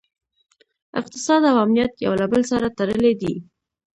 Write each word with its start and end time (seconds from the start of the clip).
اقتصاد 0.99 1.41
او 1.49 1.55
امنیت 1.63 1.93
یو 2.05 2.13
له 2.21 2.25
بل 2.31 2.41
سره 2.51 2.67
تړلي 2.77 3.13
دي 3.21 3.33